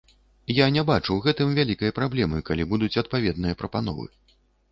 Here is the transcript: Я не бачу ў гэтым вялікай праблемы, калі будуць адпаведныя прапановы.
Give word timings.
Я 0.59 0.65
не 0.75 0.83
бачу 0.89 1.09
ў 1.15 1.19
гэтым 1.25 1.51
вялікай 1.59 1.93
праблемы, 1.99 2.41
калі 2.49 2.67
будуць 2.73 2.91
адпаведныя 3.05 3.59
прапановы. 3.63 4.09